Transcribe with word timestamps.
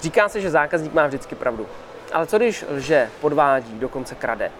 Říká 0.00 0.28
se, 0.28 0.40
že 0.40 0.50
zákazník 0.50 0.94
má 0.94 1.06
vždycky 1.06 1.34
pravdu. 1.34 1.66
Ale 2.12 2.26
co 2.26 2.38
když 2.38 2.64
lže, 2.70 3.10
podvádí, 3.20 3.78
dokonce 3.78 4.14
krade? 4.14 4.50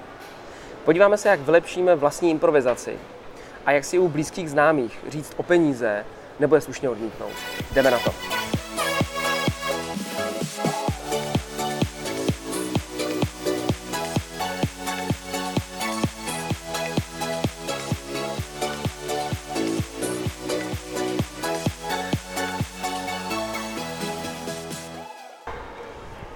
Podíváme 0.84 1.16
se, 1.16 1.28
jak 1.28 1.40
vylepšíme 1.40 1.94
vlastní 1.94 2.30
improvizaci 2.30 2.98
a 3.66 3.72
jak 3.72 3.84
si 3.84 3.98
u 3.98 4.08
blízkých 4.08 4.50
známých 4.50 4.98
říct 5.08 5.32
o 5.36 5.42
peníze 5.42 6.04
nebo 6.40 6.54
je 6.54 6.60
slušně 6.60 6.88
odmítnout. 6.88 7.32
Jdeme 7.72 7.90
na 7.90 7.98
to. 7.98 8.37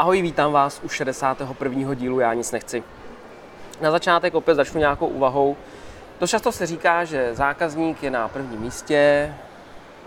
Ahoj, 0.03 0.23
vítám 0.23 0.53
vás 0.53 0.81
u 0.85 0.89
61. 0.89 1.95
dílu 1.95 2.21
Já 2.21 2.35
nic 2.35 2.53
nechci. 2.53 2.83
Na 3.81 3.91
začátek 3.91 4.35
opět 4.35 4.55
začnu 4.55 4.81
nějakou 4.81 5.07
úvahou. 5.07 5.57
To 6.19 6.27
často 6.27 6.53
se 6.53 6.67
říká, 6.67 7.05
že 7.05 7.35
zákazník 7.35 8.03
je 8.03 8.11
na 8.11 8.29
prvním 8.29 8.61
místě 8.61 9.35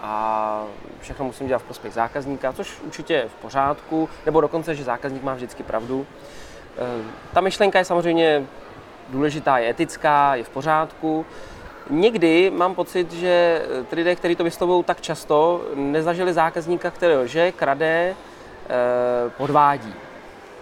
a 0.02 0.64
všechno 1.02 1.26
musím 1.26 1.48
dělat 1.48 1.60
v 1.60 1.64
prospěch 1.64 1.94
zákazníka, 1.94 2.54
což 2.54 2.82
určitě 2.86 3.14
je 3.14 3.28
v 3.28 3.34
pořádku, 3.34 4.10
nebo 4.26 4.42
dokonce, 4.42 4.76
že 4.76 4.84
zákazník 4.84 5.24
má 5.24 5.34
vždycky 5.34 5.64
pravdu. 5.64 6.06
E, 6.78 7.04
ta 7.34 7.42
myšlenka 7.42 7.80
je 7.80 7.86
samozřejmě 7.86 8.46
důležitá, 9.10 9.58
je 9.58 9.70
etická, 9.70 10.36
je 10.36 10.44
v 10.44 10.50
pořádku. 10.50 11.26
Někdy 11.90 12.52
mám 12.56 12.76
pocit, 12.76 13.12
že 13.12 13.66
ty 13.90 13.96
lidé, 13.96 14.16
kteří 14.16 14.36
to 14.36 14.44
vyslovují 14.44 14.84
tak 14.84 15.02
často, 15.02 15.66
nezažili 15.76 16.34
zákazníka, 16.34 16.92
který 16.92 17.14
lže, 17.14 17.52
krade, 17.52 18.16
Eh, 18.16 18.35
podvádí. 19.38 19.94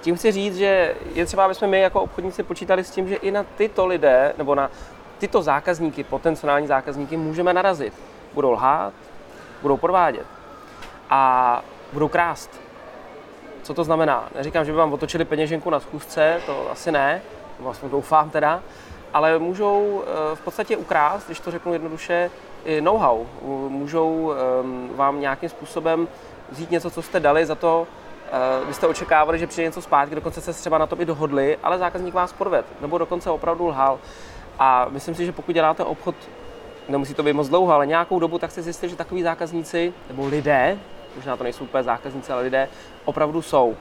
Tím 0.01 0.15
chci 0.15 0.31
říct, 0.31 0.57
že 0.57 0.95
je 1.13 1.25
třeba, 1.25 1.45
aby 1.45 1.55
jsme 1.55 1.67
my 1.67 1.79
jako 1.79 2.01
obchodníci 2.01 2.43
počítali 2.43 2.83
s 2.83 2.91
tím, 2.91 3.07
že 3.07 3.15
i 3.15 3.31
na 3.31 3.45
tyto 3.57 3.85
lidé 3.85 4.33
nebo 4.37 4.55
na 4.55 4.71
tyto 5.17 5.41
zákazníky, 5.41 6.03
potenciální 6.03 6.67
zákazníky 6.67 7.17
můžeme 7.17 7.53
narazit. 7.53 7.93
Budou 8.33 8.51
lhát, 8.51 8.93
budou 9.61 9.77
podvádět 9.77 10.25
a 11.09 11.61
budou 11.93 12.07
krást. 12.07 12.61
Co 13.63 13.73
to 13.73 13.83
znamená? 13.83 14.29
Neříkám, 14.35 14.65
že 14.65 14.71
by 14.71 14.77
vám 14.77 14.93
otočili 14.93 15.25
peněženku 15.25 15.69
na 15.69 15.79
schůzce, 15.79 16.41
to 16.45 16.71
asi 16.71 16.91
ne, 16.91 17.21
vlastně 17.59 17.89
doufám 17.89 18.29
teda, 18.29 18.61
ale 19.13 19.39
můžou 19.39 20.03
eh, 20.03 20.35
v 20.35 20.41
podstatě 20.41 20.77
ukrást, 20.77 21.25
když 21.25 21.39
to 21.39 21.51
řeknu 21.51 21.73
jednoduše, 21.73 22.31
i 22.65 22.81
know-how. 22.81 23.25
Můžou 23.69 24.33
ehm, 24.33 24.89
vám 24.95 25.19
nějakým 25.19 25.49
způsobem 25.49 26.07
vzít 26.51 26.71
něco, 26.71 26.89
co 26.89 27.01
jste 27.01 27.19
dali 27.19 27.45
za 27.45 27.55
to, 27.55 27.87
uh, 28.61 28.67
vy 28.67 28.73
jste 28.73 28.87
očekávali, 28.87 29.39
že 29.39 29.47
přijde 29.47 29.67
něco 29.67 29.81
zpátky, 29.81 30.15
dokonce 30.15 30.41
se 30.41 30.53
třeba 30.53 30.77
na 30.77 30.87
to 30.87 31.01
i 31.01 31.05
dohodli, 31.05 31.57
ale 31.63 31.77
zákazník 31.77 32.13
vás 32.13 32.33
podved, 32.33 32.65
nebo 32.81 32.97
dokonce 32.97 33.29
opravdu 33.29 33.67
lhal. 33.67 33.99
A 34.59 34.87
myslím 34.89 35.15
si, 35.15 35.25
že 35.25 35.31
pokud 35.31 35.51
děláte 35.51 35.83
obchod, 35.83 36.15
nemusí 36.89 37.13
to 37.13 37.23
být 37.23 37.33
moc 37.33 37.49
dlouho, 37.49 37.73
ale 37.73 37.87
nějakou 37.87 38.19
dobu, 38.19 38.39
tak 38.39 38.51
jste 38.51 38.61
zjistili, 38.61 38.89
že 38.89 38.95
takový 38.95 39.23
zákazníci, 39.23 39.93
nebo 40.07 40.27
lidé, 40.27 40.77
možná 41.15 41.37
to 41.37 41.43
nejsou 41.43 41.63
úplně 41.63 41.83
zákazníci, 41.83 42.31
ale 42.31 42.41
lidé, 42.41 42.69
opravdu 43.05 43.41
jsou. 43.41 43.75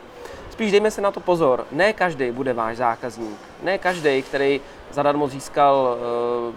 Spíš 0.51 0.71
dejme 0.71 0.91
se 0.91 1.01
na 1.01 1.11
to 1.11 1.21
pozor. 1.21 1.67
Ne 1.73 1.93
každý 1.93 2.31
bude 2.31 2.53
váš 2.53 2.77
zákazník. 2.77 3.39
Ne 3.63 3.79
každý, 3.79 4.23
který 4.23 4.61
zadarmo 4.91 5.29
získal 5.29 5.97
uh, 6.49 6.55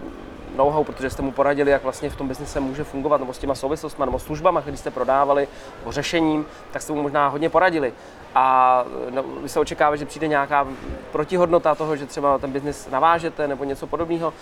know-how, 0.56 0.84
protože 0.84 1.10
jste 1.10 1.22
mu 1.22 1.32
poradili, 1.32 1.70
jak 1.70 1.82
vlastně 1.82 2.10
v 2.10 2.16
tom 2.16 2.28
biznise 2.28 2.60
může 2.60 2.84
fungovat, 2.84 3.20
nebo 3.20 3.32
s 3.32 3.38
těma 3.38 3.54
souvislostmi, 3.54 4.06
nebo 4.06 4.18
službama, 4.18 4.60
které 4.60 4.76
jste 4.76 4.90
prodávali, 4.90 5.48
nebo 5.78 5.92
řešením, 5.92 6.46
tak 6.72 6.82
jste 6.82 6.92
mu 6.92 7.02
možná 7.02 7.28
hodně 7.28 7.50
poradili. 7.50 7.92
A 8.34 8.84
no, 9.10 9.22
vy 9.42 9.48
se 9.48 9.60
očekáváte, 9.60 9.96
že 9.96 10.06
přijde 10.06 10.28
nějaká 10.28 10.66
protihodnota 11.12 11.74
toho, 11.74 11.96
že 11.96 12.06
třeba 12.06 12.38
ten 12.38 12.52
biznis 12.52 12.88
navážete 12.90 13.48
nebo 13.48 13.64
něco 13.64 13.86
podobného, 13.86 14.32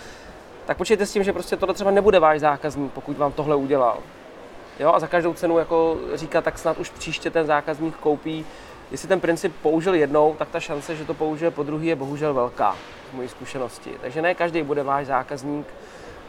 tak 0.65 0.77
počítejte 0.77 1.05
s 1.05 1.13
tím, 1.13 1.23
že 1.23 1.33
prostě 1.33 1.55
tohle 1.55 1.75
třeba 1.75 1.91
nebude 1.91 2.19
váš 2.19 2.39
zákazník, 2.39 2.91
pokud 2.91 3.17
vám 3.17 3.31
tohle 3.31 3.55
udělal. 3.55 3.97
Jo, 4.79 4.93
a 4.93 4.99
za 4.99 5.07
každou 5.07 5.33
cenu 5.33 5.57
jako 5.57 5.97
říká, 6.13 6.41
tak 6.41 6.59
snad 6.59 6.77
už 6.77 6.89
příště 6.89 7.29
ten 7.29 7.45
zákazník 7.45 7.95
koupí. 7.95 8.45
Jestli 8.91 9.07
ten 9.07 9.19
princip 9.19 9.55
použil 9.61 9.95
jednou, 9.95 10.35
tak 10.39 10.49
ta 10.49 10.59
šance, 10.59 10.95
že 10.95 11.05
to 11.05 11.13
použije 11.13 11.51
po 11.51 11.63
druhý, 11.63 11.87
je 11.87 11.95
bohužel 11.95 12.33
velká 12.33 12.75
z 13.11 13.15
mojí 13.15 13.29
zkušenosti. 13.29 13.91
Takže 14.01 14.21
ne 14.21 14.35
každý 14.35 14.63
bude 14.63 14.83
váš 14.83 15.05
zákazník 15.05 15.67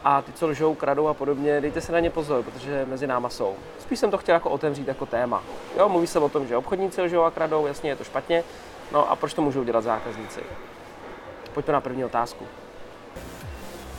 a 0.03 0.21
ty, 0.21 0.31
co 0.33 0.47
lžou, 0.47 0.75
kradou 0.75 1.07
a 1.07 1.13
podobně, 1.13 1.61
dejte 1.61 1.81
se 1.81 1.91
na 1.91 1.99
ně 1.99 2.09
pozor, 2.09 2.43
protože 2.43 2.85
mezi 2.85 3.07
náma 3.07 3.29
jsou. 3.29 3.55
Spíš 3.79 3.99
jsem 3.99 4.11
to 4.11 4.17
chtěl 4.17 4.33
jako 4.33 4.49
otevřít 4.49 4.87
jako 4.87 5.05
téma. 5.05 5.43
Jo, 5.77 5.89
mluví 5.89 6.07
se 6.07 6.19
o 6.19 6.29
tom, 6.29 6.47
že 6.47 6.57
obchodníci 6.57 7.01
lžou 7.01 7.21
a 7.21 7.31
kradou, 7.31 7.67
jasně 7.67 7.89
je 7.89 7.95
to 7.95 8.03
špatně, 8.03 8.43
no 8.91 9.11
a 9.11 9.15
proč 9.15 9.33
to 9.33 9.41
můžou 9.41 9.63
dělat 9.63 9.83
zákazníci? 9.83 10.39
Pojďme 11.53 11.73
na 11.73 11.81
první 11.81 12.05
otázku. 12.05 12.45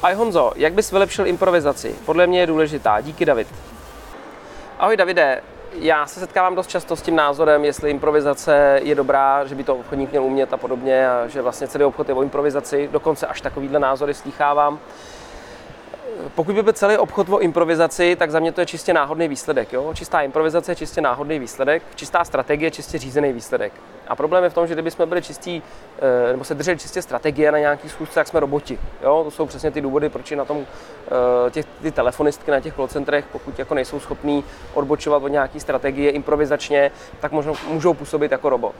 Ahoj 0.03 0.17
Honzo, 0.17 0.53
jak 0.57 0.73
bys 0.73 0.93
vylepšil 0.93 1.27
improvizaci? 1.27 1.97
Podle 2.07 2.27
mě 2.27 2.41
je 2.41 2.47
důležitá. 2.47 3.01
Díky 3.01 3.25
David. 3.25 3.49
Ahoj 4.79 4.97
Davide, 4.97 5.43
já 5.73 6.07
se 6.07 6.21
setkávám 6.21 6.55
dost 6.55 6.67
často 6.67 6.97
s 6.97 7.03
tím 7.03 7.17
názorem, 7.17 7.65
jestli 7.65 7.91
improvizace 7.91 8.81
je 8.83 8.95
dobrá, 8.95 9.45
že 9.45 9.55
by 9.55 9.65
to 9.65 9.77
obchodník 9.77 10.11
měl 10.11 10.25
umět 10.25 10.53
a 10.53 10.57
podobně, 10.57 11.11
a 11.11 11.27
že 11.27 11.43
vlastně 11.43 11.69
celý 11.69 11.85
obchod 11.85 12.09
je 12.09 12.15
o 12.15 12.23
improvizaci. 12.23 12.89
Dokonce 12.93 13.27
až 13.27 13.41
takovýhle 13.41 13.79
názory 13.79 14.15
slýchávám 14.15 14.79
pokud 16.35 16.55
by 16.55 16.63
byl 16.63 16.73
celý 16.73 16.97
obchod 16.97 17.29
o 17.29 17.39
improvizaci, 17.39 18.17
tak 18.17 18.31
za 18.31 18.41
mě 18.41 18.53
to 18.53 18.61
je 18.61 18.67
čistě 18.67 18.93
náhodný 18.93 19.29
výsledek. 19.29 19.73
Jo? 19.73 19.91
Čistá 19.95 20.21
improvizace 20.21 20.73
je 20.73 20.77
čistě 20.77 21.01
náhodný 21.01 21.39
výsledek, 21.39 21.83
čistá 21.95 22.25
strategie 22.25 22.67
je 22.67 22.71
čistě 22.71 22.99
řízený 22.99 23.33
výsledek. 23.33 23.73
A 24.09 24.17
problém 24.17 24.45
je 24.45 24.51
v 24.51 24.55
tom, 24.55 24.67
že 24.67 24.75
kdybychom 24.75 25.09
byli 25.09 25.23
čistí, 25.23 25.63
eh, 25.99 26.33
nebo 26.33 26.45
se 26.45 26.55
drželi 26.55 26.79
čistě 26.79 27.03
strategie 27.03 27.53
na 27.53 27.59
nějaký 27.59 27.89
schůzce, 27.89 28.15
tak 28.15 28.29
jsme 28.29 28.41
roboti. 28.41 28.79
Jo? 29.03 29.25
To 29.25 29.31
jsou 29.31 29.47
přesně 29.47 29.71
ty 29.71 29.81
důvody, 29.81 30.09
proč 30.09 30.31
na 30.31 30.45
tom 30.45 30.67
eh, 31.47 31.51
těch, 31.51 31.67
ty 31.83 31.93
telefonistky 31.93 32.51
na 32.51 32.61
těch 32.61 32.75
call 32.75 32.89
centrech, 32.89 33.25
pokud 33.33 33.59
jako 33.59 33.75
nejsou 33.75 34.01
schopní 34.01 34.45
odbočovat 34.75 35.23
od 35.23 35.29
nějaký 35.29 35.61
strategie 35.61 36.11
improvizačně, 36.11 36.91
tak 37.21 37.33
možno, 37.33 37.53
můžou 37.69 37.95
působit 37.95 38.33
jako 38.33 38.49
robot. 38.49 38.75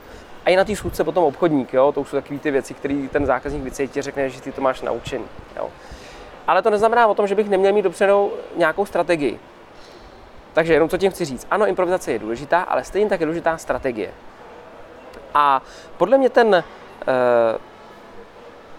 A 0.45 0.49
i 0.49 0.55
na 0.55 0.63
té 0.63 0.75
schůzce 0.75 1.03
potom 1.03 1.23
obchodník, 1.23 1.73
jo? 1.73 1.91
to 1.91 2.05
jsou 2.05 2.17
takové 2.17 2.39
ty 2.39 2.51
věci, 2.51 2.73
které 2.73 3.07
ten 3.11 3.25
zákazník 3.25 3.63
vycítí, 3.63 4.01
řekne, 4.01 4.29
že 4.29 4.41
ty 4.41 4.51
to 4.51 4.61
máš 4.61 4.81
naučený. 4.81 5.25
Jo? 5.55 5.69
Ale 6.49 6.61
to 6.61 6.69
neznamená 6.69 7.07
o 7.07 7.13
tom, 7.13 7.27
že 7.27 7.35
bych 7.35 7.49
neměl 7.49 7.73
mít 7.73 7.81
dopředu 7.81 8.33
nějakou 8.55 8.85
strategii. 8.85 9.39
Takže 10.53 10.73
jenom 10.73 10.89
co 10.89 10.97
tím 10.97 11.11
chci 11.11 11.25
říct. 11.25 11.47
Ano, 11.51 11.67
improvizace 11.67 12.11
je 12.11 12.19
důležitá, 12.19 12.61
ale 12.61 12.83
stejně 12.83 13.09
tak 13.09 13.19
je 13.19 13.25
důležitá 13.25 13.57
strategie. 13.57 14.11
A 15.33 15.61
podle 15.97 16.17
mě 16.17 16.29
ten 16.29 16.55
e, 16.55 16.63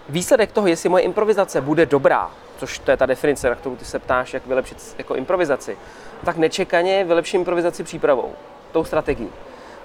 výsledek 0.09 0.53
toho, 0.53 0.67
jestli 0.67 0.89
moje 0.89 1.05
improvizace 1.05 1.61
bude 1.61 1.87
dobrá, 1.87 2.31
což 2.57 2.79
to 2.79 2.91
je 2.91 2.97
ta 2.97 3.07
definice, 3.07 3.49
na 3.49 3.55
kterou 3.55 3.77
ty 3.77 3.85
se 3.85 3.99
ptáš, 3.99 4.35
jak 4.35 4.47
vylepšit 4.47 4.95
jako 4.99 5.15
improvizaci, 5.15 5.79
tak 6.25 6.37
nečekaně 6.37 7.05
vylepším 7.05 7.41
improvizaci 7.41 7.85
přípravou, 7.85 8.35
tou 8.73 8.85
strategií. 8.85 9.31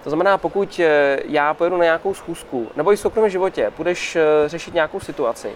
To 0.03 0.09
znamená, 0.09 0.37
pokud 0.37 0.79
eh, 0.79 1.19
já 1.25 1.53
pojedu 1.53 1.77
na 1.77 1.83
nějakou 1.83 2.13
schůzku, 2.13 2.67
nebo 2.75 2.93
i 2.93 2.95
v 2.95 2.99
soukromém 2.99 3.29
životě, 3.29 3.73
budeš 3.77 4.15
eh, 4.15 4.23
řešit 4.45 4.73
nějakou 4.73 4.99
situaci, 4.99 5.51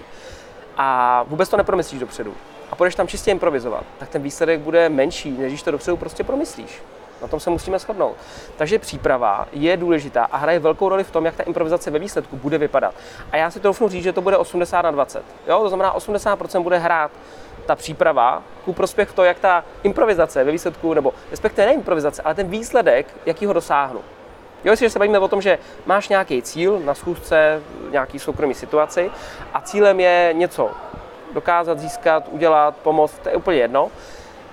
a 0.81 1.23
vůbec 1.27 1.49
to 1.49 1.57
nepromyslíš 1.57 1.99
dopředu 1.99 2.33
a 2.71 2.75
půjdeš 2.75 2.95
tam 2.95 3.07
čistě 3.07 3.31
improvizovat, 3.31 3.83
tak 3.97 4.09
ten 4.09 4.21
výsledek 4.21 4.59
bude 4.59 4.89
menší, 4.89 5.31
než 5.31 5.47
když 5.47 5.63
to 5.63 5.71
dopředu 5.71 5.97
prostě 5.97 6.23
promyslíš. 6.23 6.81
Na 7.21 7.27
tom 7.27 7.39
se 7.39 7.49
musíme 7.49 7.79
shodnout. 7.79 8.15
Takže 8.57 8.79
příprava 8.79 9.47
je 9.51 9.77
důležitá 9.77 10.23
a 10.23 10.37
hraje 10.37 10.59
velkou 10.59 10.89
roli 10.89 11.03
v 11.03 11.11
tom, 11.11 11.25
jak 11.25 11.35
ta 11.35 11.43
improvizace 11.43 11.91
ve 11.91 11.99
výsledku 11.99 12.37
bude 12.37 12.57
vypadat. 12.57 12.95
A 13.31 13.37
já 13.37 13.51
si 13.51 13.59
troufnu 13.59 13.89
říct, 13.89 14.03
že 14.03 14.13
to 14.13 14.21
bude 14.21 14.37
80 14.37 14.81
na 14.81 14.91
20. 14.91 15.23
Jo? 15.47 15.59
To 15.59 15.69
znamená, 15.69 15.95
80% 15.95 16.61
bude 16.63 16.77
hrát 16.77 17.11
ta 17.65 17.75
příprava 17.75 18.43
ku 18.65 18.73
prospěch 18.73 19.11
to, 19.11 19.23
jak 19.23 19.39
ta 19.39 19.63
improvizace 19.83 20.43
ve 20.43 20.51
výsledku, 20.51 20.93
nebo 20.93 21.13
respektive 21.31 21.67
ne 21.67 21.73
improvizace, 21.73 22.21
ale 22.21 22.35
ten 22.35 22.47
výsledek, 22.47 23.15
jaký 23.25 23.45
ho 23.45 23.53
dosáhnu. 23.53 23.99
Jo, 24.63 24.71
jestliže 24.71 24.89
se 24.89 24.99
bavíme 24.99 25.19
o 25.19 25.27
tom, 25.27 25.41
že 25.41 25.59
máš 25.85 26.09
nějaký 26.09 26.41
cíl 26.41 26.79
na 26.79 26.93
schůzce, 26.93 27.61
nějaký 27.91 28.19
soukromý 28.19 28.53
situaci 28.53 29.11
a 29.53 29.61
cílem 29.61 29.99
je 29.99 30.29
něco 30.33 30.71
dokázat, 31.33 31.79
získat, 31.79 32.27
udělat, 32.31 32.75
pomoct, 32.77 33.19
to 33.23 33.29
je 33.29 33.35
úplně 33.35 33.57
jedno, 33.57 33.91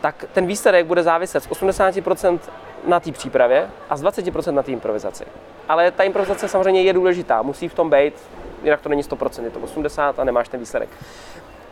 tak 0.01 0.25
ten 0.33 0.47
výsledek 0.47 0.87
bude 0.87 1.03
záviset 1.03 1.43
z 1.43 1.49
80% 1.49 2.39
na 2.87 3.01
té 3.01 3.13
přípravě 3.13 3.71
a 3.91 3.97
z 3.97 4.03
20% 4.03 4.53
na 4.53 4.63
té 4.63 4.73
improvizaci. 4.73 5.25
Ale 5.69 5.91
ta 5.91 6.03
improvizace 6.03 6.49
samozřejmě 6.49 6.83
je 6.83 6.93
důležitá, 6.93 7.43
musí 7.43 7.69
v 7.69 7.75
tom 7.75 7.91
být, 7.91 8.15
jinak 8.63 8.81
to 8.81 8.89
není 8.89 9.03
100%, 9.03 9.45
je 9.45 9.51
to 9.51 9.61
80% 9.61 10.15
a 10.19 10.25
nemáš 10.25 10.49
ten 10.49 10.61
výsledek. 10.61 10.89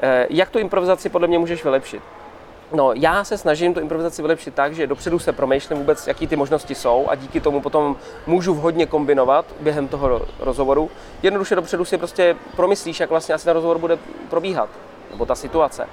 Eh, 0.00 0.26
jak 0.30 0.50
tu 0.50 0.58
improvizaci 0.58 1.08
podle 1.08 1.28
mě 1.28 1.38
můžeš 1.38 1.64
vylepšit? 1.64 2.02
No, 2.72 2.92
já 2.92 3.24
se 3.24 3.38
snažím 3.38 3.74
tu 3.74 3.80
improvizaci 3.80 4.22
vylepšit 4.22 4.54
tak, 4.54 4.74
že 4.74 4.86
dopředu 4.86 5.18
se 5.18 5.32
promýšlím 5.32 5.78
vůbec, 5.78 6.06
jaký 6.06 6.26
ty 6.26 6.36
možnosti 6.36 6.74
jsou 6.74 7.06
a 7.08 7.14
díky 7.14 7.40
tomu 7.40 7.60
potom 7.60 7.96
můžu 8.26 8.54
vhodně 8.54 8.86
kombinovat 8.86 9.46
během 9.60 9.88
toho 9.88 10.22
rozhovoru. 10.38 10.90
Jednoduše 11.22 11.54
dopředu 11.54 11.84
si 11.84 11.98
prostě 11.98 12.36
promyslíš, 12.56 13.00
jak 13.00 13.10
vlastně 13.10 13.34
asi 13.34 13.44
ten 13.44 13.54
rozhovor 13.54 13.78
bude 13.78 13.98
probíhat, 14.30 14.68
nebo 15.10 15.26
ta 15.26 15.34
situace. 15.34 15.88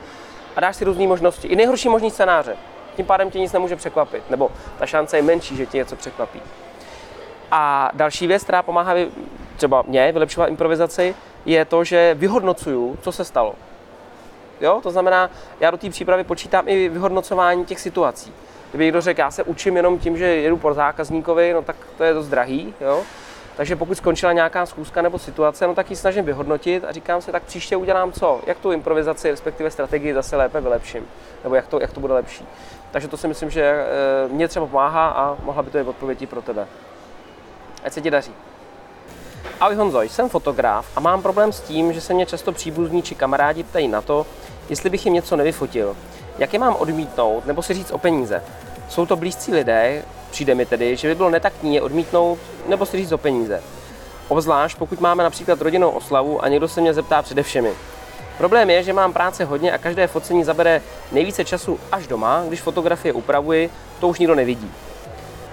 A 0.55 0.59
dáš 0.59 0.75
si 0.75 0.85
různé 0.85 1.07
možnosti. 1.07 1.47
I 1.47 1.55
nejhorší 1.55 1.89
možný 1.89 2.11
scénáře. 2.11 2.55
Tím 2.95 3.05
pádem 3.05 3.31
tě 3.31 3.39
nic 3.39 3.53
nemůže 3.53 3.75
překvapit, 3.75 4.29
nebo 4.29 4.51
ta 4.79 4.85
šance 4.85 5.17
je 5.17 5.21
menší, 5.21 5.55
že 5.55 5.65
tě 5.65 5.77
něco 5.77 5.95
překvapí. 5.95 6.41
A 7.51 7.91
další 7.93 8.27
věc, 8.27 8.43
která 8.43 8.63
pomáhá 8.63 8.95
třeba 9.55 9.83
mě 9.87 10.11
vylepšovat 10.11 10.47
improvizaci, 10.47 11.15
je 11.45 11.65
to, 11.65 11.83
že 11.83 12.15
vyhodnocuju, 12.19 12.97
co 13.01 13.11
se 13.11 13.25
stalo. 13.25 13.55
Jo? 14.61 14.79
To 14.83 14.91
znamená, 14.91 15.29
já 15.59 15.71
do 15.71 15.77
té 15.77 15.89
přípravy 15.89 16.23
počítám 16.23 16.67
i 16.67 16.89
vyhodnocování 16.89 17.65
těch 17.65 17.79
situací. 17.79 18.33
Kdyby 18.69 18.83
někdo 18.83 19.01
řekl, 19.01 19.19
já 19.19 19.31
se 19.31 19.43
učím 19.43 19.77
jenom 19.77 19.99
tím, 19.99 20.17
že 20.17 20.25
jedu 20.25 20.57
po 20.57 20.73
zákazníkovi, 20.73 21.53
no 21.53 21.61
tak 21.61 21.75
to 21.97 22.03
je 22.03 22.13
dost 22.13 22.27
drahý. 22.27 22.73
Jo? 22.81 23.03
Takže 23.57 23.75
pokud 23.75 23.95
skončila 23.95 24.33
nějaká 24.33 24.65
schůzka 24.65 25.01
nebo 25.01 25.19
situace, 25.19 25.67
no 25.67 25.75
tak 25.75 25.89
ji 25.89 25.95
snažím 25.95 26.25
vyhodnotit 26.25 26.83
a 26.83 26.91
říkám 26.91 27.21
si, 27.21 27.31
tak 27.31 27.43
příště 27.43 27.75
udělám 27.75 28.11
co? 28.11 28.41
Jak 28.47 28.57
tu 28.59 28.71
improvizaci, 28.71 29.31
respektive 29.31 29.71
strategii 29.71 30.13
zase 30.13 30.35
lépe 30.35 30.61
vylepším? 30.61 31.05
Nebo 31.43 31.55
jak 31.55 31.67
to, 31.67 31.79
jak 31.81 31.91
to 31.91 31.99
bude 31.99 32.13
lepší? 32.13 32.45
Takže 32.91 33.07
to 33.07 33.17
si 33.17 33.27
myslím, 33.27 33.49
že 33.49 33.61
e, 33.61 33.85
mě 34.27 34.47
třeba 34.47 34.65
pomáhá 34.65 35.09
a 35.09 35.37
mohla 35.43 35.63
by 35.63 35.71
to 35.71 35.77
být 35.77 35.87
odpovědi 35.87 36.27
pro 36.27 36.41
tebe. 36.41 36.67
Ať 37.83 37.93
se 37.93 38.01
ti 38.01 38.11
daří. 38.11 38.33
Ahoj 39.59 39.75
Honzo, 39.75 40.01
jsem 40.01 40.29
fotograf 40.29 40.85
a 40.95 40.99
mám 40.99 41.21
problém 41.21 41.51
s 41.51 41.59
tím, 41.59 41.93
že 41.93 42.01
se 42.01 42.13
mě 42.13 42.25
často 42.25 42.51
příbuzní 42.51 43.01
či 43.01 43.15
kamarádi 43.15 43.63
ptají 43.63 43.87
na 43.87 44.01
to, 44.01 44.25
jestli 44.69 44.89
bych 44.89 45.05
jim 45.05 45.13
něco 45.13 45.35
nevyfotil. 45.35 45.95
Jak 46.37 46.53
je 46.53 46.59
mám 46.59 46.75
odmítnout 46.75 47.45
nebo 47.45 47.61
si 47.61 47.73
říct 47.73 47.91
o 47.91 47.97
peníze? 47.97 48.43
Jsou 48.89 49.05
to 49.05 49.15
blízcí 49.15 49.53
lidé, 49.53 50.03
přijde 50.31 50.55
mi 50.55 50.65
tedy, 50.65 50.95
že 50.95 51.07
by 51.07 51.15
bylo 51.15 51.29
netaktní 51.29 51.75
je 51.75 51.81
odmítnout 51.81 52.39
nebo 52.67 52.85
si 52.85 52.97
říct 52.97 53.11
o 53.11 53.17
peníze. 53.17 53.63
Obzvlášť 54.27 54.77
pokud 54.77 54.99
máme 54.99 55.23
například 55.23 55.61
rodinnou 55.61 55.89
oslavu 55.89 56.43
a 56.43 56.47
někdo 56.47 56.67
se 56.67 56.81
mě 56.81 56.93
zeptá 56.93 57.21
přede 57.21 57.43
všemi. 57.43 57.71
Problém 58.37 58.69
je, 58.69 58.83
že 58.83 58.93
mám 58.93 59.13
práce 59.13 59.45
hodně 59.45 59.71
a 59.71 59.77
každé 59.77 60.07
focení 60.07 60.43
zabere 60.43 60.81
nejvíce 61.11 61.45
času 61.45 61.79
až 61.91 62.07
doma, 62.07 62.43
když 62.47 62.61
fotografie 62.61 63.13
upravuji, 63.13 63.69
to 63.99 64.07
už 64.07 64.19
nikdo 64.19 64.35
nevidí. 64.35 64.71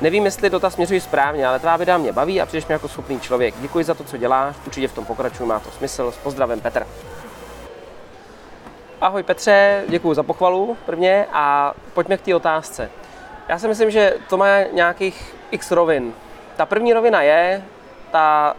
Nevím, 0.00 0.24
jestli 0.24 0.50
dotaz 0.50 0.74
směřuji 0.74 1.00
správně, 1.00 1.46
ale 1.46 1.58
tvá 1.58 1.76
videa 1.76 1.98
mě 1.98 2.12
baví 2.12 2.40
a 2.40 2.46
přijdeš 2.46 2.66
mi 2.66 2.72
jako 2.72 2.88
schopný 2.88 3.20
člověk. 3.20 3.54
Děkuji 3.60 3.84
za 3.84 3.94
to, 3.94 4.04
co 4.04 4.16
děláš, 4.16 4.56
určitě 4.66 4.88
v 4.88 4.94
tom 4.94 5.04
pokračuji, 5.04 5.46
má 5.46 5.60
to 5.60 5.70
smysl. 5.70 6.12
S 6.12 6.16
pozdravem 6.16 6.60
Petr. 6.60 6.86
Ahoj 9.00 9.22
Petře, 9.22 9.84
děkuji 9.88 10.14
za 10.14 10.22
pochvalu 10.22 10.76
prvně 10.86 11.26
a 11.32 11.74
pojďme 11.94 12.16
k 12.16 12.20
té 12.20 12.34
otázce. 12.34 12.90
Já 13.48 13.58
si 13.58 13.68
myslím, 13.68 13.90
že 13.90 14.14
to 14.28 14.36
má 14.36 14.46
nějakých 14.72 15.34
x 15.50 15.70
rovin. 15.70 16.12
Ta 16.56 16.66
první 16.66 16.92
rovina 16.92 17.22
je 17.22 17.64
ta 18.10 18.56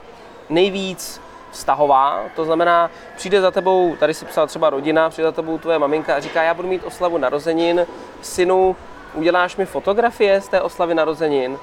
nejvíc 0.49 1.21
vztahová, 1.51 2.23
to 2.35 2.45
znamená, 2.45 2.91
přijde 3.15 3.41
za 3.41 3.51
tebou, 3.51 3.95
tady 3.95 4.13
si 4.13 4.25
psal 4.25 4.47
třeba 4.47 4.69
rodina, 4.69 5.09
přijde 5.09 5.27
za 5.27 5.31
tebou 5.31 5.57
tvoje 5.57 5.79
maminka 5.79 6.15
a 6.15 6.19
říká, 6.19 6.43
já 6.43 6.53
budu 6.53 6.67
mít 6.67 6.83
oslavu 6.83 7.17
narozenin, 7.17 7.85
synu, 8.21 8.75
uděláš 9.13 9.55
mi 9.55 9.65
fotografie 9.65 10.41
z 10.41 10.47
té 10.47 10.61
oslavy 10.61 10.95
narozenin, 10.95 11.57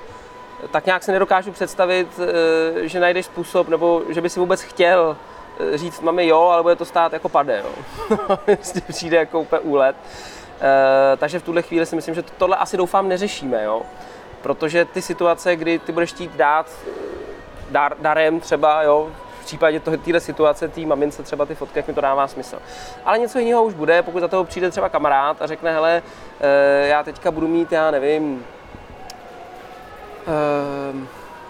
tak 0.71 0.87
nějak 0.87 1.03
se 1.03 1.13
nedokážu 1.13 1.53
představit, 1.53 2.09
eh, 2.21 2.89
že 2.89 3.01
najdeš 3.01 3.27
způsob, 3.27 3.69
nebo 3.69 4.03
že 4.09 4.21
by 4.21 4.31
si 4.31 4.41
vůbec 4.41 4.63
chtěl 4.63 5.17
eh, 5.75 5.79
říct 5.79 6.01
mami 6.01 6.27
jo, 6.27 6.41
ale 6.41 6.63
bude 6.63 6.77
to 6.77 6.85
stát 6.85 7.13
jako 7.13 7.29
pade. 7.29 7.63
Jo. 7.65 7.71
Prostě 8.45 8.81
přijde 8.81 9.17
jako 9.17 9.41
úplně 9.41 9.61
úlet. 9.61 9.97
E, 10.61 11.17
takže 11.17 11.39
v 11.39 11.43
tuhle 11.43 11.63
chvíli 11.63 11.87
si 11.87 11.97
myslím, 11.97 12.15
že 12.15 12.23
tohle 12.23 12.57
asi 12.57 12.77
doufám 12.77 13.09
neřešíme, 13.09 13.65
jo. 13.65 13.83
Protože 14.43 14.85
ty 14.85 15.03
situace, 15.03 15.57
kdy 15.57 15.79
ty 15.79 15.93
budeš 15.93 16.11
chtít 16.11 16.37
dát 16.37 16.71
dar, 17.71 17.97
darem 17.99 18.41
třeba, 18.41 18.83
jo, 18.83 19.11
případě 19.47 19.81
téhle 19.81 20.21
situace, 20.21 20.69
té 20.69 20.81
mamince 20.81 21.23
třeba 21.23 21.47
ty 21.47 21.55
fotky, 21.55 21.79
jak 21.79 21.89
mi 21.89 21.95
to 21.95 22.01
dává 22.01 22.29
smysl. 22.29 22.59
Ale 23.05 23.19
něco 23.19 23.39
jiného 23.39 23.65
už 23.65 23.75
bude, 23.75 24.03
pokud 24.03 24.21
za 24.21 24.29
toho 24.29 24.45
přijde 24.45 24.71
třeba 24.71 24.89
kamarád 24.89 25.43
a 25.43 25.47
řekne, 25.47 25.73
hele, 25.73 26.03
e, 26.41 26.87
já 26.89 27.03
teďka 27.03 27.31
budu 27.31 27.49
mít, 27.49 27.73
já 27.73 27.91
nevím, 27.91 28.45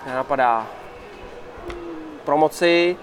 e, 0.06 0.14
napadá 0.14 0.66
promoci, 2.24 2.96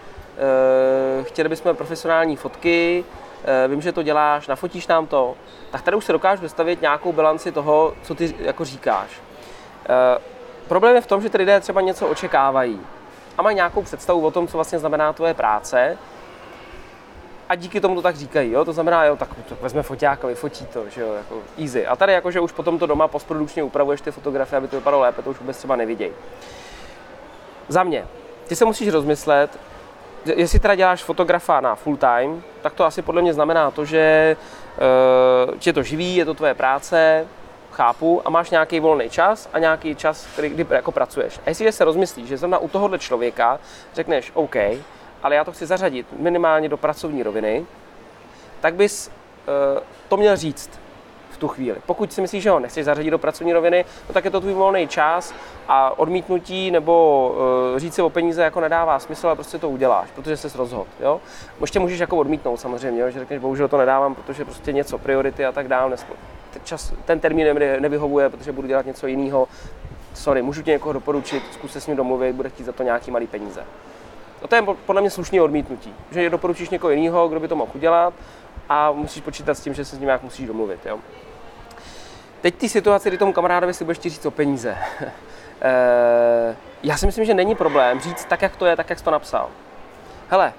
e, 1.19 1.23
chtěli 1.23 1.49
bychom 1.49 1.75
profesionální 1.75 2.35
fotky, 2.35 3.05
e, 3.45 3.67
vím, 3.67 3.81
že 3.81 3.91
to 3.91 4.03
děláš, 4.03 4.47
nafotíš 4.47 4.87
nám 4.87 5.07
to, 5.07 5.35
tak 5.71 5.81
tady 5.81 5.97
už 5.97 6.05
se 6.05 6.11
dokážu 6.11 6.41
vystavit 6.41 6.81
nějakou 6.81 7.11
bilanci 7.11 7.51
toho, 7.51 7.93
co 8.03 8.15
ty 8.15 8.35
jako 8.39 8.65
říkáš. 8.65 9.09
Problém 10.67 10.95
je 10.95 11.01
v 11.01 11.07
tom, 11.07 11.21
že 11.21 11.29
ty 11.29 11.37
lidé 11.37 11.59
třeba 11.59 11.81
něco 11.81 12.07
očekávají 12.07 12.79
a 13.37 13.41
mají 13.41 13.55
nějakou 13.55 13.81
představu 13.81 14.25
o 14.25 14.31
tom, 14.31 14.47
co 14.47 14.57
vlastně 14.57 14.79
znamená 14.79 15.13
tvoje 15.13 15.33
práce 15.33 15.97
a 17.49 17.55
díky 17.55 17.81
tomu 17.81 17.95
to 17.95 18.01
tak 18.01 18.15
říkají, 18.15 18.51
jo? 18.51 18.65
to 18.65 18.73
znamená, 18.73 19.05
jo, 19.05 19.15
tak, 19.15 19.29
tak 19.49 19.61
vezme 19.61 19.83
foťák 19.83 20.25
a 20.25 20.27
vyfotí 20.27 20.65
to, 20.65 20.89
že 20.89 21.01
jo, 21.01 21.13
jako 21.13 21.35
easy. 21.61 21.87
A 21.87 21.95
tady 21.95 22.13
jakože 22.13 22.39
už 22.39 22.51
potom 22.51 22.79
to 22.79 22.87
doma 22.87 23.07
postprodukčně 23.07 23.63
upravuješ 23.63 24.01
ty 24.01 24.11
fotografie, 24.11 24.57
aby 24.57 24.67
to 24.67 24.75
vypadalo 24.75 25.01
lépe, 25.01 25.21
to 25.21 25.29
už 25.29 25.39
vůbec 25.39 25.57
třeba 25.57 25.75
nevidějí. 25.75 26.11
Za 27.67 27.83
mě, 27.83 28.07
ty 28.47 28.55
se 28.55 28.65
musíš 28.65 28.89
rozmyslet, 28.89 29.59
jestli 30.35 30.59
teda 30.59 30.75
děláš 30.75 31.03
fotografa 31.03 31.61
na 31.61 31.75
full 31.75 31.97
time, 31.97 32.43
tak 32.61 32.73
to 32.73 32.85
asi 32.85 33.01
podle 33.01 33.21
mě 33.21 33.33
znamená 33.33 33.71
to, 33.71 33.85
že 33.85 34.35
uh, 35.47 35.57
tě 35.57 35.73
to 35.73 35.83
živí, 35.83 36.15
je 36.15 36.25
to 36.25 36.33
tvoje 36.33 36.53
práce, 36.53 37.27
chápu, 37.73 38.21
a 38.25 38.29
máš 38.29 38.49
nějaký 38.49 38.79
volný 38.79 39.09
čas 39.09 39.49
a 39.53 39.59
nějaký 39.59 39.95
čas, 39.95 40.27
který, 40.33 40.49
kdy 40.49 40.65
jako 40.69 40.91
pracuješ. 40.91 41.39
A 41.45 41.49
jestli 41.49 41.71
se 41.71 41.85
rozmyslíš, 41.85 42.27
že 42.27 42.37
zrovna 42.37 42.57
u 42.57 42.67
tohohle 42.67 42.99
člověka 42.99 43.59
řekneš 43.93 44.31
OK, 44.33 44.55
ale 45.23 45.35
já 45.35 45.43
to 45.43 45.51
chci 45.51 45.65
zařadit 45.65 46.07
minimálně 46.19 46.69
do 46.69 46.77
pracovní 46.77 47.23
roviny, 47.23 47.65
tak 48.61 48.73
bys 48.73 49.07
uh, 49.07 49.83
to 50.09 50.17
měl 50.17 50.35
říct 50.35 50.79
v 51.31 51.37
tu 51.37 51.47
chvíli. 51.47 51.77
Pokud 51.85 52.13
si 52.13 52.21
myslíš, 52.21 52.43
že 52.43 52.49
ho 52.49 52.59
nechceš 52.59 52.85
zařadit 52.85 53.11
do 53.11 53.19
pracovní 53.19 53.53
roviny, 53.53 53.85
no 54.07 54.13
tak 54.13 54.25
je 54.25 54.31
to 54.31 54.41
tvůj 54.41 54.53
volný 54.53 54.87
čas 54.87 55.33
a 55.67 55.99
odmítnutí 55.99 56.71
nebo 56.71 57.35
uh, 57.73 57.79
říct 57.79 57.95
si 57.95 58.01
o 58.01 58.09
peníze 58.09 58.43
jako 58.43 58.59
nedává 58.61 58.99
smysl 58.99 59.29
a 59.29 59.35
prostě 59.35 59.57
to 59.57 59.69
uděláš, 59.69 60.09
protože 60.15 60.37
jsi 60.37 60.57
rozhodl. 60.57 60.85
Jo? 60.99 61.21
Ještě 61.61 61.79
můžeš 61.79 61.99
jako 61.99 62.17
odmítnout 62.17 62.57
samozřejmě, 62.57 63.01
jo? 63.01 63.09
že 63.09 63.19
řekneš, 63.19 63.39
bohužel 63.39 63.67
to 63.67 63.77
nedávám, 63.77 64.15
protože 64.15 64.45
prostě 64.45 64.73
něco, 64.73 64.97
priority 64.97 65.45
a 65.45 65.51
tak 65.51 65.67
dále, 65.67 65.97
čas, 66.63 66.93
ten 67.05 67.19
termín 67.19 67.47
nevyhovuje, 67.79 68.29
protože 68.29 68.51
budu 68.51 68.67
dělat 68.67 68.85
něco 68.85 69.07
jiného. 69.07 69.47
Sorry, 70.13 70.41
můžu 70.41 70.61
ti 70.61 70.71
někoho 70.71 70.93
doporučit, 70.93 71.43
zkus 71.51 71.71
se 71.71 71.81
s 71.81 71.87
ním 71.87 71.97
domluvit, 71.97 72.35
bude 72.35 72.49
chtít 72.49 72.63
za 72.63 72.71
to 72.71 72.83
nějaký 72.83 73.11
malý 73.11 73.27
peníze. 73.27 73.63
A 74.43 74.47
to 74.47 74.55
je 74.55 74.61
podle 74.61 75.01
mě 75.01 75.09
slušný 75.09 75.41
odmítnutí, 75.41 75.93
že 76.11 76.29
doporučíš 76.29 76.69
někoho 76.69 76.91
jiného, 76.91 77.27
kdo 77.27 77.39
by 77.39 77.47
to 77.47 77.55
mohl 77.55 77.71
udělat 77.75 78.13
a 78.69 78.91
musíš 78.91 79.21
počítat 79.21 79.53
s 79.53 79.61
tím, 79.61 79.73
že 79.73 79.85
se 79.85 79.95
s 79.95 79.99
ním 79.99 80.05
nějak 80.05 80.23
musíš 80.23 80.47
domluvit. 80.47 80.85
Jo? 80.85 80.99
Teď 82.41 82.55
ty 82.55 82.69
situace, 82.69 83.09
kdy 83.09 83.17
tomu 83.17 83.33
kamarádovi 83.33 83.73
si 83.73 83.83
budeš 83.83 83.99
říct 83.99 84.25
o 84.25 84.31
peníze. 84.31 84.77
e, 85.61 86.55
já 86.83 86.97
si 86.97 87.05
myslím, 87.05 87.25
že 87.25 87.33
není 87.33 87.55
problém 87.55 87.99
říct 87.99 88.25
tak, 88.25 88.41
jak 88.41 88.55
to 88.55 88.65
je, 88.65 88.75
tak, 88.75 88.89
jak 88.89 88.99
jsi 88.99 89.05
to 89.05 89.11
napsal. 89.11 89.49
Hele, 90.29 90.53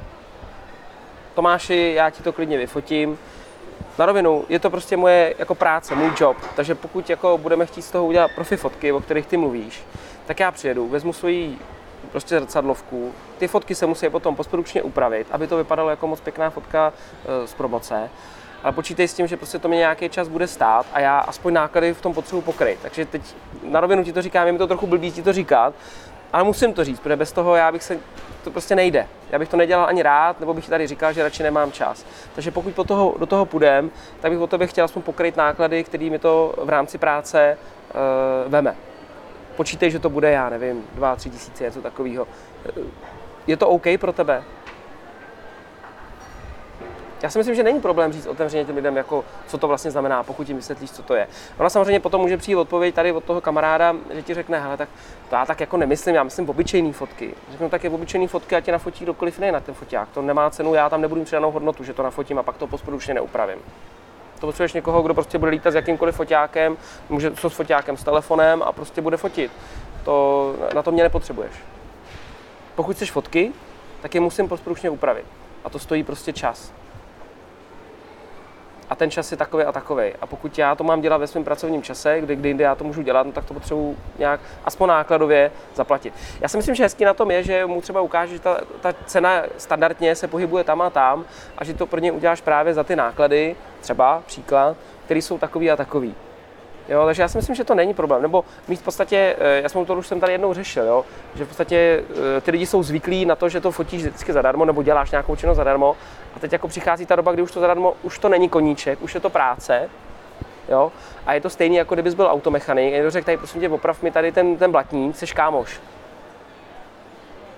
Tomáši, 1.35 1.93
já 1.97 2.11
ti 2.11 2.23
to 2.23 2.33
klidně 2.33 2.59
vyfotím, 2.59 3.19
na 3.99 4.07
rovinu, 4.07 4.45
je 4.49 4.59
to 4.59 4.71
prostě 4.71 4.97
moje 4.97 5.35
jako 5.39 5.55
práce, 5.55 5.95
můj 5.95 6.13
job, 6.21 6.37
takže 6.57 6.75
pokud 6.75 7.11
jako 7.11 7.39
budeme 7.39 7.67
chtít 7.67 7.83
z 7.83 7.91
toho 7.91 8.07
udělat 8.07 8.31
profi 8.35 8.57
fotky, 8.57 8.93
o 8.93 9.01
kterých 9.01 9.27
ty 9.27 9.37
mluvíš, 9.37 9.83
tak 10.27 10.41
já 10.41 10.51
přijedu, 10.51 10.89
vezmu 10.89 11.13
svoji 11.13 11.59
prostě 12.11 12.41
zrcadlovku, 12.41 13.13
ty 13.39 13.49
fotky 13.49 13.75
se 13.75 13.87
musí 13.87 14.09
potom 14.09 14.37
postprodukčně 14.37 14.83
upravit, 14.83 15.27
aby 15.31 15.47
to 15.47 15.57
vypadalo 15.57 15.91
jako 15.91 16.07
moc 16.07 16.21
pěkná 16.21 16.51
fotka 16.51 16.93
e, 17.27 17.47
z 17.47 17.55
promoce, 17.55 18.11
ale 18.63 18.73
počítej 18.73 19.09
s 19.09 19.15
tím, 19.15 19.27
že 19.27 19.37
prostě 19.37 19.59
to 19.59 19.69
mě 19.69 19.79
nějaký 19.79 20.09
čas 20.09 20.29
bude 20.29 20.47
stát 20.47 20.87
a 20.93 21.01
já 21.01 21.19
aspoň 21.19 21.53
náklady 21.53 21.95
v 21.95 22.01
tom 22.01 22.15
potřebuji 22.15 22.41
pokryt. 22.41 22.79
Takže 22.83 23.07
teď 23.07 23.23
na 23.63 23.81
rovinu 23.81 24.05
ti 24.05 24.13
to 24.13 24.23
říkám, 24.23 24.47
je 24.47 24.53
mi 24.53 24.59
to 24.59 24.67
trochu 24.67 24.87
blbý 24.87 25.13
ti 25.13 25.23
to 25.23 25.33
říkat, 25.33 25.75
ale 26.35 26.45
musím 26.45 26.73
to 26.73 26.85
říct, 26.85 27.01
protože 27.01 27.17
bez 27.17 27.33
toho 27.33 27.57
já 27.57 27.73
bych 27.73 27.83
se, 27.83 27.99
to 28.45 28.51
prostě 28.51 28.75
nejde. 28.75 29.07
Já 29.31 29.39
bych 29.39 29.49
to 29.49 29.57
nedělal 29.57 29.87
ani 29.87 30.03
rád, 30.03 30.41
nebo 30.41 30.55
bych 30.55 30.69
tady 30.69 30.87
říkal, 30.87 31.13
že 31.13 31.23
radši 31.23 31.43
nemám 31.43 31.73
čas. 31.73 32.07
Takže 32.35 32.51
pokud 32.51 32.75
po 32.75 32.85
toho, 32.85 33.15
do 33.19 33.27
toho 33.27 33.47
půjdem, 33.47 33.91
tak 34.21 34.33
bych 34.33 34.41
o 34.41 34.47
tebe 34.47 34.67
chtěl 34.67 34.85
aspoň 34.85 35.03
pokryt 35.03 35.37
náklady, 35.37 35.85
který 35.85 36.11
mi 36.11 36.19
to 36.19 36.55
v 36.65 36.69
rámci 36.69 36.99
práce 36.99 37.59
uh, 37.59 38.53
veme. 38.53 38.77
Počítej, 39.57 39.91
že 39.91 39.99
to 39.99 40.11
bude, 40.11 40.31
já 40.31 40.49
nevím, 40.49 40.85
2-3 40.99 41.31
tisíce, 41.31 41.65
něco 41.65 41.83
takového. 41.83 42.27
Je 43.47 43.57
to 43.57 43.69
OK 43.69 43.87
pro 44.01 44.13
tebe? 44.13 44.43
Já 47.25 47.31
si 47.31 47.39
myslím, 47.39 47.55
že 47.55 47.63
není 47.63 47.81
problém 47.81 48.13
říct 48.13 48.27
otevřeně 48.27 48.65
těm 48.65 48.77
lidem, 48.77 48.97
jako, 48.97 49.25
co 49.47 49.59
to 49.59 49.69
vlastně 49.69 49.91
znamená, 49.91 50.23
pokud 50.23 50.49
jim 50.49 50.57
vysvětlíš, 50.57 50.91
co 50.91 51.03
to 51.03 51.15
je. 51.15 51.29
Ona 51.59 51.71
samozřejmě 51.71 52.01
potom 52.01 52.21
může 52.21 52.37
přijít 52.37 52.57
odpověď 52.57 52.95
tady 52.95 53.13
od 53.13 53.25
toho 53.25 53.41
kamaráda, 53.41 53.97
že 54.11 54.23
ti 54.23 54.35
řekne, 54.35 54.61
hele, 54.61 54.77
tak 54.77 54.89
to 55.29 55.35
já 55.35 55.47
tak 55.47 55.61
jako 55.61 55.77
nemyslím, 55.77 56.15
já 56.15 56.23
myslím 56.23 56.51
obyčejný 56.51 56.93
fotky. 56.93 57.35
Řeknu, 57.51 57.69
tak 57.69 57.85
je 57.85 57.91
obyčejný 57.91 58.29
fotky 58.29 58.57
a 58.57 58.61
tě 58.61 58.73
nafotí 58.73 59.05
kdokoliv 59.05 59.39
ne 59.39 59.53
na 59.53 59.61
ten 59.61 59.75
foťák. 59.75 60.09
To 60.09 60.23
nemá 60.23 60.51
cenu, 60.51 60.75
já 60.75 60.89
tam 60.89 61.01
nebudu 61.01 61.25
přidanou 61.25 61.51
hodnotu, 61.51 61.85
že 61.85 61.93
to 61.93 62.03
nafotím 62.03 62.39
a 62.39 62.43
pak 62.43 62.57
to 62.57 62.67
postprodučně 62.67 63.15
neupravím. 63.15 63.59
To 64.41 64.47
potřebuješ 64.47 64.73
někoho, 64.73 65.03
kdo 65.03 65.15
prostě 65.15 65.39
bude 65.39 65.51
lítat 65.51 65.73
s 65.73 65.75
jakýmkoliv 65.75 66.17
foťákem, 66.17 66.77
může 67.09 67.31
to 67.31 67.51
s 67.51 67.55
foťákem, 67.55 67.97
s 67.97 68.05
telefonem 68.05 68.63
a 68.63 68.73
prostě 68.73 69.01
bude 69.01 69.17
fotit. 69.17 69.53
To, 70.05 70.55
na 70.75 70.83
to 70.83 70.93
mě 70.93 71.03
nepotřebuješ. 71.03 71.53
Pokud 72.75 72.97
chceš 72.97 73.13
fotky, 73.13 73.53
tak 74.03 74.15
je 74.15 74.21
musím 74.21 74.49
postprodučně 74.49 74.91
upravit. 74.91 75.27
A 75.65 75.71
to 75.71 75.79
stojí 75.79 76.03
prostě 76.03 76.33
čas. 76.33 76.84
A 78.91 78.97
ten 78.97 79.11
čas 79.11 79.31
je 79.31 79.37
takový 79.37 79.65
a 79.65 79.73
takový. 79.73 80.13
A 80.21 80.27
pokud 80.27 80.59
já 80.59 80.75
to 80.75 80.85
mám 80.85 81.01
dělat 81.01 81.17
ve 81.17 81.27
svém 81.27 81.45
pracovním 81.45 81.83
čase, 81.83 82.21
kdy, 82.21 82.37
kdy 82.37 82.63
já 82.63 82.75
to 82.75 82.85
můžu 82.85 83.03
dělat, 83.03 83.27
no, 83.27 83.33
tak 83.33 83.45
to 83.45 83.55
potřebuji 83.55 83.97
nějak 84.19 84.41
aspoň 84.65 84.89
nákladově 84.89 85.51
zaplatit. 85.75 86.15
Já 86.41 86.49
si 86.49 86.57
myslím, 86.57 86.75
že 86.75 86.83
hezký 86.83 87.05
na 87.05 87.15
tom 87.15 87.31
je, 87.31 87.43
že 87.43 87.67
mu 87.67 87.81
třeba 87.81 88.01
ukáže, 88.01 88.33
že 88.33 88.41
ta, 88.41 88.61
ta 88.81 88.95
cena 89.07 89.43
standardně 89.59 90.15
se 90.15 90.29
pohybuje 90.29 90.65
tam 90.65 90.83
a 90.83 90.91
tam 90.91 91.25
a 91.59 91.65
že 91.65 91.75
to 91.75 91.87
pro 91.87 92.01
ně 92.01 92.13
uděláš 92.13 92.41
právě 92.41 92.75
za 92.75 92.85
ty 92.85 92.97
náklady, 92.97 93.57
třeba 93.81 94.23
příklad, 94.27 94.77
které 95.05 95.23
jsou 95.23 95.39
takový 95.39 95.71
a 95.71 95.77
takový. 95.77 96.15
Jo, 96.89 97.07
takže 97.07 97.23
já 97.23 97.29
si 97.29 97.39
myslím, 97.39 97.55
že 97.55 97.65
to 97.65 97.75
není 97.75 97.95
problém. 97.95 98.23
Nebo 98.23 98.45
mít 98.69 98.81
v 98.81 98.83
podstatě, 98.83 99.37
eh, 99.39 99.61
já 99.63 99.69
jsem 99.69 99.85
to 99.85 99.95
už 99.95 100.07
jsem 100.07 100.21
tady 100.21 100.33
jednou 100.33 100.55
řešil, 100.55 100.85
jo, 100.87 101.05
že 101.35 101.45
v 101.45 101.49
podstatě 101.49 102.05
eh, 102.37 102.41
ty 102.41 102.51
lidi 102.51 102.67
jsou 102.67 102.83
zvyklí 102.83 103.27
na 103.27 103.37
to, 103.37 103.49
že 103.49 103.61
to 103.61 103.73
fotíš 103.73 104.03
vždycky 104.03 104.33
zadarmo 104.33 104.65
nebo 104.65 104.83
děláš 104.83 105.11
nějakou 105.11 105.37
činnost 105.37 105.57
zadarmo. 105.57 105.97
A 106.37 106.39
teď 106.39 106.53
jako 106.53 106.69
přichází 106.69 107.07
ta 107.07 107.17
doba, 107.17 107.33
kdy 107.33 107.43
už 107.43 107.53
to 107.53 107.61
zadarmo, 107.61 107.95
už 108.03 108.19
to 108.19 108.29
není 108.29 108.49
koníček, 108.49 109.03
už 109.03 109.15
je 109.15 109.21
to 109.21 109.31
práce, 109.31 109.91
jo, 110.69 110.93
a 111.27 111.35
je 111.35 111.41
to 111.41 111.51
stejný, 111.51 111.77
jako 111.77 111.95
kdybys 111.95 112.15
byl 112.15 112.27
automechanik, 112.27 112.93
někdo 112.93 113.11
řekl, 113.11 113.25
tady 113.25 113.37
prosím 113.37 113.61
tě, 113.61 113.69
oprav 113.69 114.03
mi 114.03 114.11
tady 114.11 114.33
ten, 114.33 114.57
ten 114.57 114.71
blatník, 114.73 115.17
jsi 115.17 115.27
kámoš. 115.27 115.81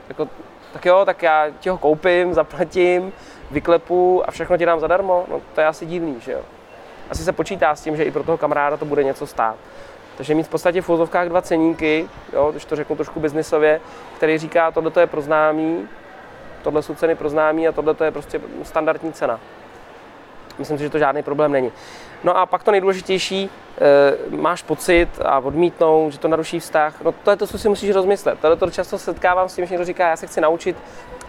Jako, 0.09 0.29
tak 0.73 0.87
jo, 0.87 1.05
tak 1.05 1.23
já 1.23 1.47
ti 1.61 1.69
ho 1.69 1.79
koupím, 1.79 2.35
zaplatím, 2.35 3.13
vyklepu 3.51 4.29
a 4.29 4.31
všechno 4.31 4.57
ti 4.57 4.67
dám 4.67 4.81
zadarmo, 4.81 5.25
no 5.31 5.41
to 5.55 5.61
je 5.61 5.67
asi 5.67 5.87
divný, 5.87 6.21
že 6.21 6.33
jo 6.33 6.41
asi 7.11 7.25
se 7.25 7.33
počítá 7.33 7.75
s 7.75 7.83
tím, 7.83 7.97
že 7.97 8.05
i 8.05 8.11
pro 8.11 8.23
toho 8.25 8.39
kamaráda 8.39 8.77
to 8.77 8.85
bude 8.85 9.05
něco 9.05 9.27
stát. 9.27 9.57
Takže 10.17 10.35
mít 10.35 10.47
v 10.47 10.49
podstatě 10.49 10.83
v 10.83 10.89
úzovkách 10.89 11.29
dva 11.29 11.43
ceníky, 11.43 12.09
jo, 12.33 12.51
když 12.51 12.65
to 12.65 12.77
řeknu 12.77 12.97
trošku 12.97 13.21
biznisově, 13.21 13.81
který 14.17 14.39
říká, 14.39 14.71
tohle 14.71 14.93
je 15.01 15.07
pro 15.07 15.21
známý, 15.21 15.89
tohle 16.63 16.83
jsou 16.83 16.95
ceny 16.95 17.15
pro 17.15 17.29
známý 17.29 17.69
a 17.69 17.73
tohle 17.73 17.95
je 18.05 18.11
prostě 18.11 18.41
standardní 18.63 19.13
cena. 19.13 19.41
Myslím 20.59 20.79
si, 20.79 20.85
že 20.85 20.91
to 20.91 20.99
žádný 20.99 21.23
problém 21.23 21.53
není. 21.53 21.73
No 22.25 22.37
a 22.37 22.47
pak 22.47 22.63
to 22.63 22.71
nejdůležitější, 22.71 23.51
e, 24.31 24.37
máš 24.37 24.63
pocit 24.63 25.09
a 25.25 25.39
odmítnout, 25.39 26.11
že 26.11 26.19
to 26.19 26.29
naruší 26.29 26.61
vztah. 26.61 27.03
No 27.03 27.13
to 27.13 27.31
je 27.31 27.37
to, 27.37 27.47
co 27.47 27.59
si 27.59 27.69
musíš 27.69 27.91
rozmyslet. 27.91 28.39
Tohle 28.41 28.57
to 28.57 28.71
často 28.71 28.99
setkávám 28.99 29.49
s 29.49 29.55
tím, 29.55 29.67
že 29.67 29.75
někdo 29.75 29.85
říká, 29.85 30.09
já 30.09 30.17
se 30.17 30.27
chci 30.27 30.41
naučit 30.41 30.77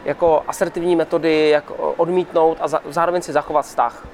jako 0.05 0.43
asertivní 0.48 0.96
metody, 0.96 1.50
jak 1.50 1.72
odmítnout 1.98 2.57
a 2.62 2.67
zároveň 2.89 3.22
si 3.22 3.34
zachovat 3.34 3.65
vztah 3.65 4.07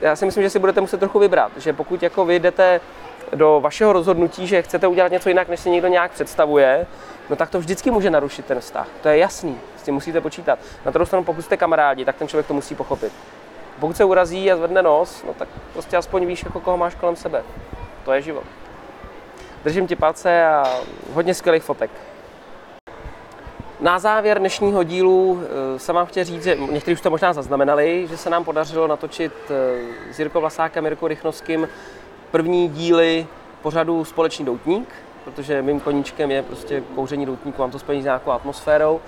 já 0.00 0.16
si 0.16 0.24
myslím, 0.24 0.42
že 0.42 0.50
si 0.50 0.58
budete 0.58 0.80
muset 0.80 1.00
trochu 1.00 1.18
vybrat, 1.18 1.52
že 1.56 1.72
pokud 1.72 2.02
jako 2.02 2.24
vy 2.24 2.38
jdete 2.38 2.80
do 3.34 3.60
vašeho 3.60 3.92
rozhodnutí, 3.92 4.46
že 4.46 4.62
chcete 4.62 4.86
udělat 4.86 5.12
něco 5.12 5.28
jinak, 5.28 5.48
než 5.48 5.60
si 5.60 5.70
někdo 5.70 5.88
nějak 5.88 6.10
představuje, 6.12 6.86
no 7.30 7.36
tak 7.36 7.50
to 7.50 7.58
vždycky 7.58 7.90
může 7.90 8.10
narušit 8.10 8.46
ten 8.46 8.60
vztah. 8.60 8.88
To 9.02 9.08
je 9.08 9.18
jasný, 9.18 9.58
s 9.76 9.82
tím 9.82 9.94
musíte 9.94 10.20
počítat. 10.20 10.58
Na 10.84 10.90
druhou 10.90 11.06
stranu, 11.06 11.24
pokud 11.24 11.42
jste 11.42 11.56
kamarádi, 11.56 12.04
tak 12.04 12.16
ten 12.16 12.28
člověk 12.28 12.46
to 12.46 12.54
musí 12.54 12.74
pochopit. 12.74 13.12
Pokud 13.80 13.96
se 13.96 14.04
urazí 14.04 14.52
a 14.52 14.56
zvedne 14.56 14.82
nos, 14.82 15.24
no 15.26 15.34
tak 15.34 15.48
prostě 15.72 15.96
aspoň 15.96 16.26
víš, 16.26 16.44
jako 16.44 16.60
koho 16.60 16.76
máš 16.76 16.94
kolem 16.94 17.16
sebe. 17.16 17.42
To 18.04 18.12
je 18.12 18.22
život. 18.22 18.44
Držím 19.64 19.86
ti 19.86 19.96
palce 19.96 20.46
a 20.46 20.64
hodně 21.12 21.34
skvělých 21.34 21.62
fotek. 21.62 21.90
Na 23.80 23.98
závěr 23.98 24.38
dnešního 24.38 24.82
dílu 24.82 25.42
eh, 25.42 25.78
jsem 25.78 25.94
vám 25.94 26.06
chtěl 26.06 26.24
říct, 26.24 26.44
že 26.44 26.56
někteří 26.56 26.94
už 26.94 27.00
to 27.00 27.10
možná 27.10 27.32
zaznamenali, 27.32 28.06
že 28.10 28.16
se 28.16 28.30
nám 28.30 28.44
podařilo 28.44 28.86
natočit 28.86 29.32
eh, 29.50 30.12
s 30.12 30.18
Jirkou 30.18 30.40
Vlasákem 30.40 30.84
a 30.84 30.88
Mirkou 30.88 31.06
Rychnovským 31.06 31.68
první 32.30 32.68
díly 32.68 33.26
pořadu 33.62 34.04
Společný 34.04 34.44
doutník, 34.44 34.88
protože 35.24 35.62
mým 35.62 35.80
koníčkem 35.80 36.30
je 36.30 36.42
prostě 36.42 36.82
kouření 36.94 37.26
doutníku, 37.26 37.62
mám 37.62 37.70
to 37.70 37.78
spojení 37.78 38.02
s 38.02 38.04
nějakou 38.04 38.30
atmosférou. 38.30 39.00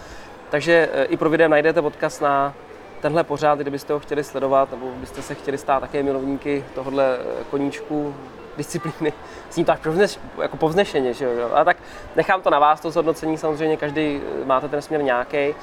Takže 0.50 0.88
eh, 0.92 1.04
i 1.04 1.16
pro 1.16 1.30
videem 1.30 1.50
najdete 1.50 1.80
odkaz 1.80 2.20
na 2.20 2.54
tenhle 3.00 3.24
pořád, 3.24 3.58
kdybyste 3.58 3.92
ho 3.92 4.00
chtěli 4.00 4.24
sledovat, 4.24 4.70
nebo 4.70 4.90
byste 4.90 5.22
se 5.22 5.34
chtěli 5.34 5.58
stát 5.58 5.80
také 5.80 6.02
milovníky 6.02 6.64
tohohle 6.74 7.18
koníčku, 7.50 8.14
disciplíny. 8.56 9.12
Zní 9.50 9.64
to 9.64 9.72
až 9.72 9.78
povzneš, 9.78 10.18
jako 10.42 10.56
povznešeně, 10.56 11.14
že 11.14 11.24
jo. 11.24 11.50
A 11.54 11.64
tak 11.64 11.76
nechám 12.16 12.42
to 12.42 12.50
na 12.50 12.58
vás, 12.58 12.80
to 12.80 12.90
zhodnocení 12.90 13.38
samozřejmě, 13.38 13.76
každý 13.76 14.20
eh, 14.42 14.44
máte 14.44 14.68
ten 14.68 14.82
směr 14.82 15.02
nějaký. 15.02 15.54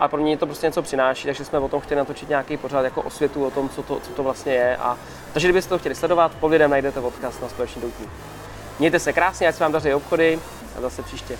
A 0.00 0.08
pro 0.08 0.22
mě 0.22 0.36
to 0.36 0.46
prostě 0.46 0.66
něco 0.66 0.82
přináší, 0.82 1.26
takže 1.26 1.44
jsme 1.44 1.58
o 1.58 1.68
tom 1.68 1.80
chtěli 1.80 1.98
natočit 1.98 2.28
nějaký 2.28 2.56
pořád 2.56 2.82
jako 2.82 3.02
osvětu 3.02 3.46
o 3.46 3.50
tom, 3.50 3.68
co 3.68 3.82
to, 3.82 4.00
co 4.00 4.10
to 4.10 4.22
vlastně 4.22 4.52
je. 4.52 4.76
A, 4.76 4.98
takže 5.32 5.48
kdybyste 5.48 5.68
to 5.68 5.78
chtěli 5.78 5.94
sledovat, 5.94 6.32
pod 6.40 6.48
videem 6.48 6.70
najdete 6.70 7.00
odkaz 7.00 7.40
na 7.40 7.48
společný 7.48 7.82
doutník. 7.82 8.10
Mějte 8.78 8.98
se 8.98 9.12
krásně, 9.12 9.48
ať 9.48 9.54
se 9.54 9.64
vám 9.64 9.72
daří 9.72 9.94
obchody 9.94 10.38
a 10.78 10.80
zase 10.80 11.02
příště. 11.02 11.38